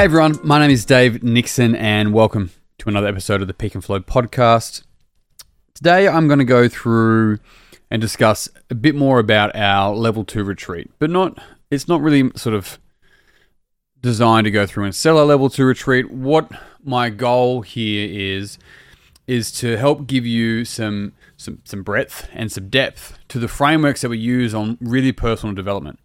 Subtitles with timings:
[0.00, 3.74] Hey everyone, my name is Dave Nixon, and welcome to another episode of the Peak
[3.74, 4.82] and Flow podcast.
[5.74, 7.38] Today I'm going to go through
[7.90, 11.38] and discuss a bit more about our level two retreat, but not,
[11.70, 12.78] it's not really sort of
[14.00, 16.10] designed to go through and sell a level two retreat.
[16.10, 16.50] What
[16.82, 18.56] my goal here is,
[19.26, 24.00] is to help give you some, some, some breadth and some depth to the frameworks
[24.00, 25.98] that we use on really personal development.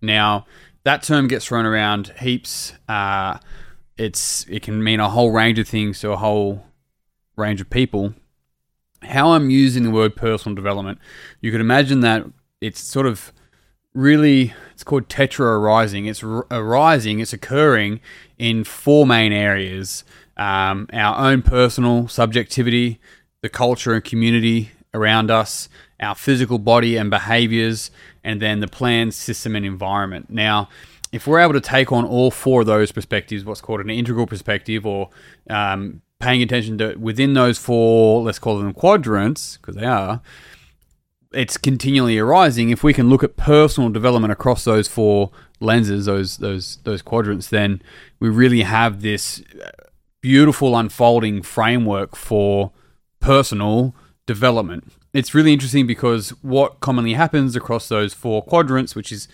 [0.00, 0.46] Now,
[0.84, 2.72] that term gets thrown around heaps.
[2.88, 3.38] Uh,
[3.96, 6.64] it's it can mean a whole range of things to a whole
[7.36, 8.14] range of people.
[9.02, 10.98] How I'm using the word personal development,
[11.40, 12.24] you could imagine that
[12.60, 13.32] it's sort of
[13.94, 16.06] really it's called tetra arising.
[16.06, 17.20] It's arising.
[17.20, 18.00] It's occurring
[18.38, 20.04] in four main areas:
[20.36, 23.00] um, our own personal subjectivity,
[23.40, 25.68] the culture and community around us,
[26.00, 27.90] our physical body and behaviors,
[28.24, 30.30] and then the plan, system, and environment.
[30.30, 30.68] Now,
[31.12, 34.26] if we're able to take on all four of those perspectives, what's called an integral
[34.26, 35.10] perspective, or
[35.50, 40.20] um, paying attention to within those four, let's call them quadrants, because they are,
[41.32, 42.70] it's continually arising.
[42.70, 47.48] If we can look at personal development across those four lenses, those those those quadrants,
[47.48, 47.82] then
[48.20, 49.42] we really have this
[50.20, 52.72] beautiful unfolding framework for
[53.20, 53.94] personal
[54.26, 59.28] development it's really interesting because what commonly happens across those four quadrants, which is,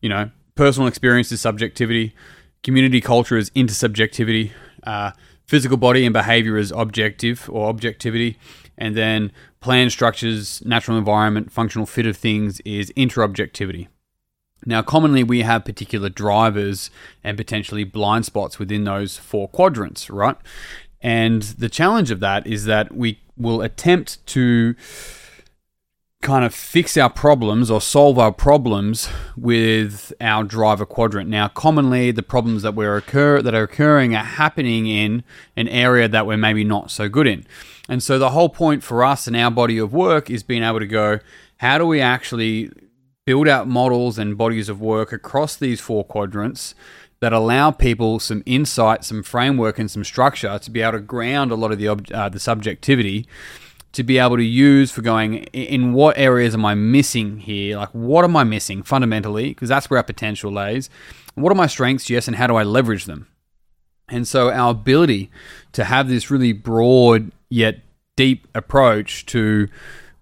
[0.00, 2.14] you know, personal experience is subjectivity,
[2.62, 4.52] community culture is intersubjectivity,
[4.84, 5.12] uh,
[5.46, 8.38] physical body and behavior is objective or objectivity,
[8.76, 13.88] and then plan structures, natural environment, functional fit of things is interobjectivity.
[14.64, 16.90] Now, commonly we have particular drivers
[17.24, 20.36] and potentially blind spots within those four quadrants, right?
[21.02, 24.74] And the challenge of that is that we will attempt to
[26.22, 31.28] kind of fix our problems or solve our problems with our driver quadrant.
[31.28, 35.24] Now, commonly the problems that we're occur that are occurring are happening in
[35.56, 37.44] an area that we're maybe not so good in.
[37.88, 40.78] And so the whole point for us in our body of work is being able
[40.78, 41.18] to go,
[41.56, 42.70] how do we actually
[43.24, 46.74] build out models and bodies of work across these four quadrants
[47.22, 51.52] that allow people some insight, some framework, and some structure to be able to ground
[51.52, 53.28] a lot of the uh, the subjectivity
[53.92, 57.76] to be able to use for going in what areas am I missing here?
[57.76, 59.50] Like, what am I missing fundamentally?
[59.50, 60.90] Because that's where our potential lays.
[61.36, 63.28] What are my strengths, yes, and how do I leverage them?
[64.08, 65.30] And so, our ability
[65.74, 67.82] to have this really broad yet
[68.16, 69.68] deep approach to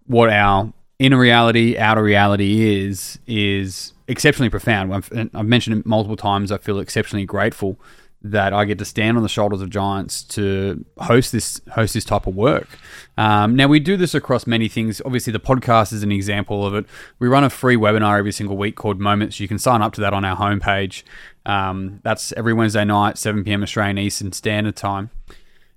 [0.06, 4.93] what our inner reality, outer reality is, is exceptionally profound.
[4.93, 6.50] I've, I've mentioned it multiple times.
[6.50, 7.78] I feel exceptionally grateful
[8.22, 12.04] that I get to stand on the shoulders of giants to host this host this
[12.04, 12.69] type of work.
[13.16, 15.00] Um, now we do this across many things.
[15.06, 16.84] Obviously, the podcast is an example of it.
[17.19, 19.41] We run a free webinar every single week called Moments.
[19.41, 21.03] You can sign up to that on our homepage.
[21.47, 23.62] Um, that's every Wednesday night, 7 p.m.
[23.62, 25.09] Australian Eastern Standard Time.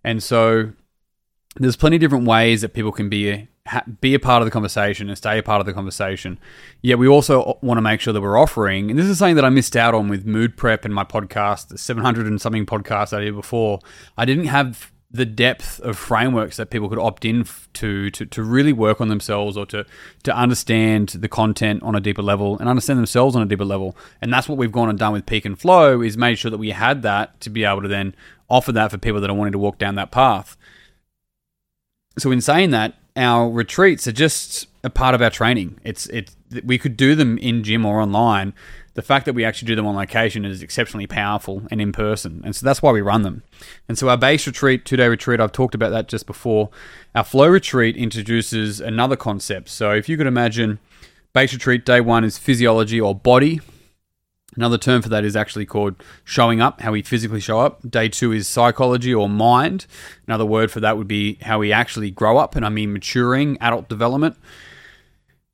[0.03, 0.73] And so
[1.55, 3.47] there's plenty of different ways that people can be
[4.01, 6.37] be a part of the conversation and stay a part of the conversation.
[6.81, 9.45] Yet we also want to make sure that we're offering, and this is something that
[9.45, 13.15] I missed out on with Mood Prep and my podcast, the 700 and something podcast
[13.15, 13.79] I did before.
[14.17, 18.41] I didn't have the depth of frameworks that people could opt in to, to to
[18.41, 19.85] really work on themselves or to
[20.23, 23.95] to understand the content on a deeper level and understand themselves on a deeper level.
[24.21, 26.57] And that's what we've gone and done with Peak and Flow is made sure that
[26.57, 28.15] we had that to be able to then
[28.49, 30.57] offer that for people that are wanting to walk down that path.
[32.17, 35.79] So in saying that, our retreats are just a part of our training.
[35.83, 38.53] It's it's we could do them in gym or online.
[38.95, 42.41] The fact that we actually do them on location is exceptionally powerful and in person,
[42.43, 43.43] and so that's why we run them.
[43.87, 46.69] And so our base retreat, two day retreat, I've talked about that just before.
[47.15, 49.69] Our flow retreat introduces another concept.
[49.69, 50.79] So if you could imagine,
[51.33, 53.61] base retreat day one is physiology or body,
[54.55, 57.89] Another term for that is actually called showing up, how we physically show up.
[57.89, 59.87] Day two is psychology or mind.
[60.27, 63.57] Another word for that would be how we actually grow up, and I mean maturing,
[63.59, 64.37] adult development.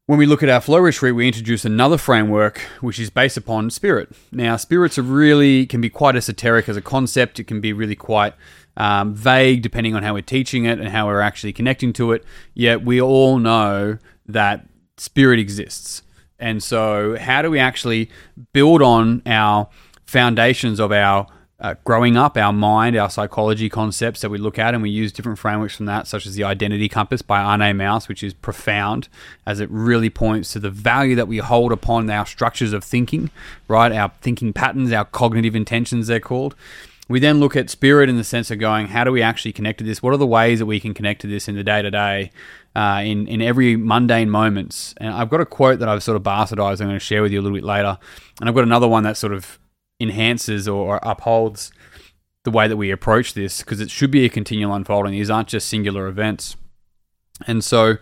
[0.09, 3.69] When we look at our flow retreat, we introduce another framework which is based upon
[3.69, 4.09] spirit.
[4.31, 7.39] Now, spirits are really can be quite esoteric as a concept.
[7.39, 8.33] It can be really quite
[8.75, 12.25] um, vague depending on how we're teaching it and how we're actually connecting to it.
[12.55, 14.65] Yet we all know that
[14.97, 16.01] spirit exists.
[16.39, 18.09] And so, how do we actually
[18.53, 19.69] build on our
[20.05, 21.27] foundations of our
[21.61, 25.11] uh, growing up, our mind, our psychology concepts that we look at, and we use
[25.11, 29.09] different frameworks from that, such as the Identity Compass by Arne Maus, which is profound
[29.45, 33.29] as it really points to the value that we hold upon our structures of thinking,
[33.67, 33.91] right?
[33.91, 36.55] Our thinking patterns, our cognitive intentions, they're called.
[37.09, 39.79] We then look at spirit in the sense of going, how do we actually connect
[39.79, 40.01] to this?
[40.01, 42.31] What are the ways that we can connect to this in the day to day?
[42.79, 44.93] Uh, in in every mundane moments.
[44.97, 46.79] And I've got a quote that I've sort of bastardized.
[46.79, 47.97] I'm going to share with you a little bit later,
[48.39, 49.59] and I've got another one that sort of
[49.99, 51.73] enhances or, or upholds
[52.45, 55.11] the way that we approach this because it should be a continual unfolding.
[55.11, 56.55] These aren't just singular events.
[57.47, 57.97] And so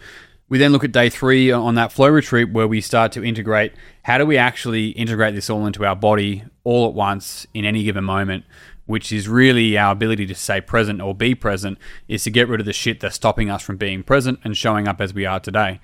[0.47, 3.73] we then look at day three on that flow retreat where we start to integrate
[4.03, 7.83] how do we actually integrate this all into our body all at once in any
[7.83, 8.45] given moment
[8.87, 12.59] which is really our ability to stay present or be present, is to get rid
[12.59, 15.39] of the shit that's stopping us from being present and showing up as we are
[15.39, 15.79] today.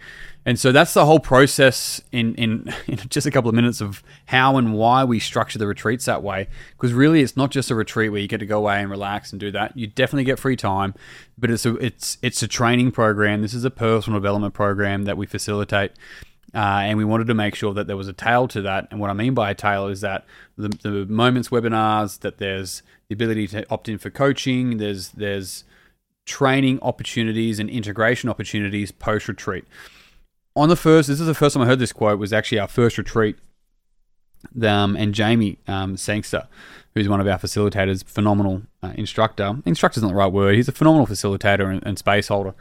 [0.45, 4.03] And so that's the whole process in, in, in just a couple of minutes of
[4.25, 6.47] how and why we structure the retreats that way.
[6.71, 9.31] Because really, it's not just a retreat where you get to go away and relax
[9.31, 9.77] and do that.
[9.77, 10.93] You definitely get free time,
[11.37, 13.41] but it's a, it's, it's a training program.
[13.41, 15.91] This is a personal development program that we facilitate.
[16.55, 18.87] Uh, and we wanted to make sure that there was a tail to that.
[18.91, 22.83] And what I mean by a tail is that the, the moments webinars, that there's
[23.09, 25.63] the ability to opt in for coaching, there's there's
[26.25, 29.65] training opportunities and integration opportunities post retreat.
[30.55, 32.19] On the first, this is the first time I heard this quote.
[32.19, 33.37] Was actually our first retreat.
[34.61, 36.49] Um, and Jamie um, Sangster,
[36.93, 39.55] who's one of our facilitators, phenomenal uh, instructor.
[39.65, 40.55] Instructor's not the right word.
[40.55, 42.53] He's a phenomenal facilitator and, and space holder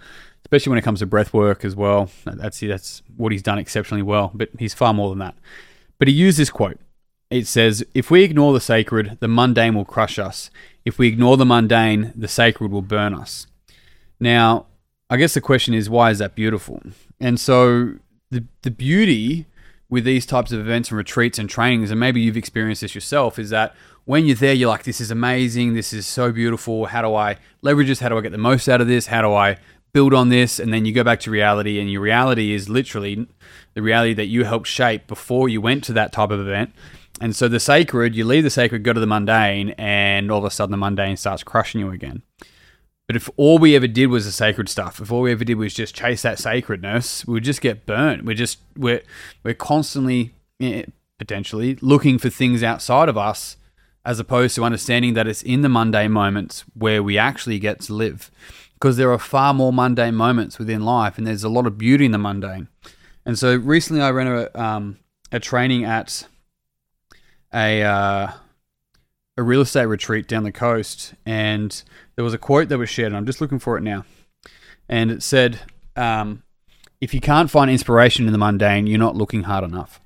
[0.44, 2.10] especially when it comes to breath work as well.
[2.24, 5.34] That's that's what he's done exceptionally well, but he's far more than that.
[5.98, 6.78] But he used this quote.
[7.30, 10.50] It says, "If we ignore the sacred, the mundane will crush us.
[10.84, 13.46] If we ignore the mundane, the sacred will burn us."
[14.20, 14.66] Now,
[15.08, 16.82] I guess the question is, why is that beautiful?
[17.20, 17.94] And so,
[18.30, 19.46] the the beauty
[19.88, 23.38] with these types of events and retreats and trainings, and maybe you've experienced this yourself,
[23.38, 23.74] is that
[24.04, 26.86] when you're there, you're like, this is amazing, this is so beautiful.
[26.86, 28.00] How do I leverage this?
[28.00, 29.06] How do I get the most out of this?
[29.06, 29.58] How do I
[29.92, 33.26] build on this and then you go back to reality and your reality is literally
[33.74, 36.72] the reality that you helped shape before you went to that type of event.
[37.20, 40.44] And so the sacred you leave the sacred go to the mundane and all of
[40.44, 42.22] a sudden the mundane starts crushing you again.
[43.06, 45.56] But if all we ever did was the sacred stuff if all we ever did
[45.56, 48.24] was just chase that sacredness we would just get burnt.
[48.24, 49.02] We're just we're
[49.44, 50.84] we're constantly eh,
[51.18, 53.58] potentially looking for things outside of us
[54.04, 57.92] as opposed to understanding that it's in the mundane moments where we actually get to
[57.92, 58.30] live
[58.82, 62.04] because there are far more mundane moments within life, and there's a lot of beauty
[62.04, 62.66] in the mundane.
[63.24, 64.98] And so recently, I ran a um,
[65.30, 66.26] a training at
[67.54, 68.32] a uh,
[69.36, 71.80] a real estate retreat down the coast, and
[72.16, 74.04] there was a quote that was shared, and I'm just looking for it now,
[74.88, 75.60] and it said,
[75.94, 76.42] um,
[77.00, 80.00] "If you can't find inspiration in the mundane, you're not looking hard enough."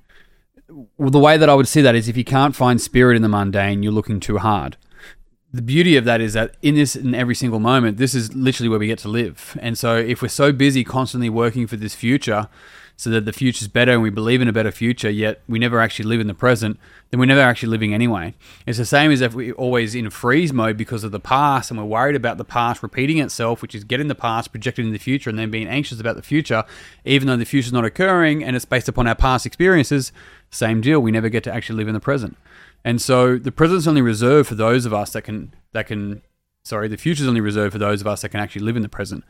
[0.69, 3.23] Well, the way that I would see that is, if you can't find spirit in
[3.23, 4.77] the mundane, you're looking too hard
[5.57, 8.69] the beauty of that is that in this in every single moment this is literally
[8.69, 9.57] where we get to live.
[9.59, 12.47] And so if we're so busy constantly working for this future
[12.95, 15.79] so that the future's better and we believe in a better future yet we never
[15.79, 18.35] actually live in the present then we're never actually living anyway.
[18.67, 21.79] It's the same as if we're always in freeze mode because of the past and
[21.79, 24.99] we're worried about the past repeating itself which is getting the past projected in the
[24.99, 26.63] future and then being anxious about the future
[27.03, 30.11] even though the future's not occurring and it's based upon our past experiences
[30.51, 32.37] same deal we never get to actually live in the present
[32.87, 36.21] and so the present's only reserved for those of us that can that can
[36.63, 38.87] sorry, the future's only reserved for those of us that can actually live in the
[38.87, 39.25] present.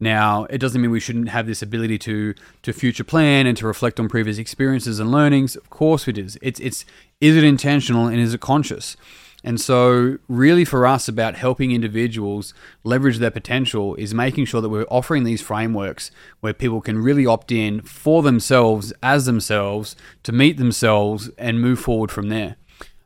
[0.00, 3.66] Now, it doesn't mean we shouldn't have this ability to to future plan and to
[3.66, 5.56] reflect on previous experiences and learnings.
[5.56, 6.38] Of course it is.
[6.40, 6.86] It's it's
[7.20, 8.96] is it intentional and is it conscious?
[9.44, 14.68] And so, really, for us, about helping individuals leverage their potential is making sure that
[14.68, 20.32] we're offering these frameworks where people can really opt in for themselves, as themselves, to
[20.32, 22.56] meet themselves and move forward from there.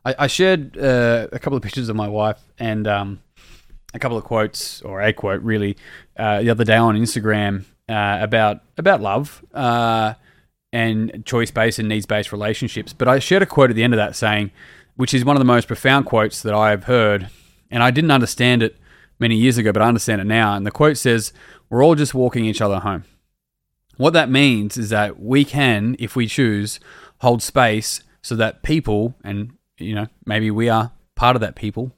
[0.07, 3.19] I, I shared uh, a couple of pictures of my wife and um,
[3.93, 5.75] a couple of quotes, or a quote really,
[6.15, 10.13] uh, the other day on Instagram uh, about about love uh,
[10.71, 12.93] and choice based and needs based relationships.
[12.93, 14.51] But I shared a quote at the end of that saying,
[14.95, 17.29] which is one of the most profound quotes that I have heard,
[17.69, 18.77] and I didn't understand it
[19.19, 20.55] many years ago, but I understand it now.
[20.55, 21.33] And the quote says,
[21.69, 23.03] "We're all just walking each other home."
[23.97, 26.79] What that means is that we can, if we choose,
[27.19, 31.91] hold space so that people and you know, maybe we are part of that people,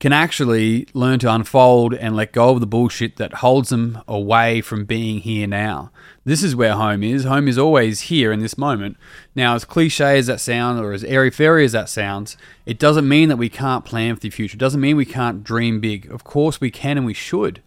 [0.00, 4.62] can actually learn to unfold and let go of the bullshit that holds them away
[4.62, 5.92] from being here now.
[6.24, 7.24] This is where home is.
[7.24, 8.96] Home is always here in this moment.
[9.34, 13.06] Now, as cliche as that sounds, or as airy fairy as that sounds, it doesn't
[13.06, 14.56] mean that we can't plan for the future.
[14.56, 16.10] It doesn't mean we can't dream big.
[16.10, 17.62] Of course, we can and we should.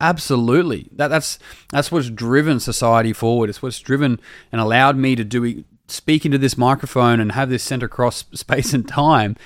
[0.00, 0.88] Absolutely.
[0.92, 1.38] That, that's
[1.70, 3.50] that's what's driven society forward.
[3.50, 7.62] It's what's driven and allowed me to do speak into this microphone and have this
[7.62, 9.36] sent across space and time.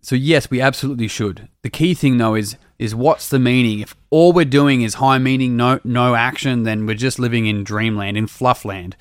[0.00, 1.48] So yes, we absolutely should.
[1.62, 3.80] The key thing though is is what's the meaning?
[3.80, 7.64] If all we're doing is high meaning, no no action, then we're just living in
[7.64, 8.96] dreamland, in fluffland.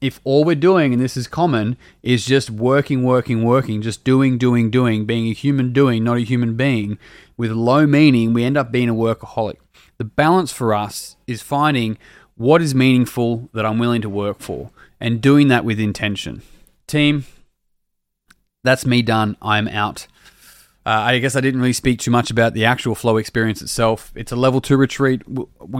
[0.00, 4.36] If all we're doing, and this is common, is just working, working, working, just doing,
[4.36, 6.98] doing, doing, being a human doing, not a human being,
[7.38, 9.56] with low meaning, we end up being a workaholic.
[9.96, 11.96] The balance for us is finding
[12.36, 16.42] what is meaningful that I'm willing to work for and doing that with intention.
[16.86, 17.24] Team,
[18.64, 19.36] that's me done.
[19.42, 20.06] I'm out.
[20.88, 24.12] I guess I didn't really speak too much about the actual flow experience itself.
[24.14, 25.22] It's a level two retreat.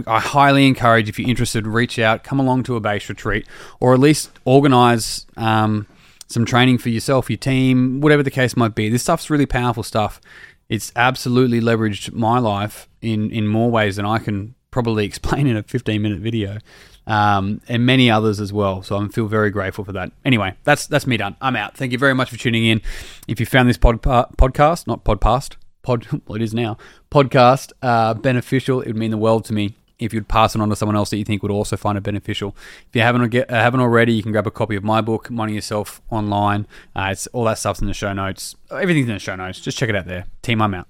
[0.05, 3.47] I highly encourage if you're interested, reach out, come along to a base retreat,
[3.79, 5.87] or at least organize um,
[6.27, 8.89] some training for yourself, your team, whatever the case might be.
[8.89, 10.19] This stuff's really powerful stuff.
[10.67, 15.57] It's absolutely leveraged my life in in more ways than I can probably explain in
[15.57, 16.59] a 15 minute video
[17.07, 18.83] um, and many others as well.
[18.83, 20.11] So I feel very grateful for that.
[20.23, 21.35] Anyway, that's that's me done.
[21.41, 21.75] I'm out.
[21.75, 22.81] Thank you very much for tuning in.
[23.27, 26.77] If you found this pod, podcast, not podcast, pod, well, it is now,
[27.09, 30.69] podcast uh, beneficial, it would mean the world to me if you'd pass it on
[30.69, 32.55] to someone else that you think would also find it beneficial.
[32.87, 35.55] If you haven't uh, haven't already, you can grab a copy of my book, Minding
[35.55, 36.67] Yourself, online.
[36.95, 38.55] Uh, it's all that stuff's in the show notes.
[38.69, 39.59] Everything's in the show notes.
[39.59, 40.25] Just check it out there.
[40.43, 40.87] Team, I'm out.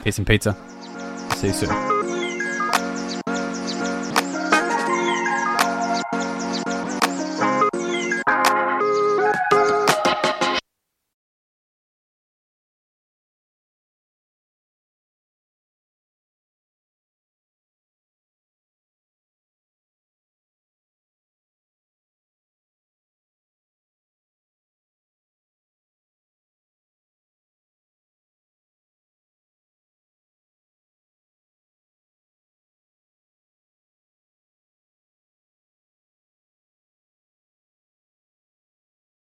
[0.00, 0.56] Peace and pizza.
[1.34, 1.89] See you soon.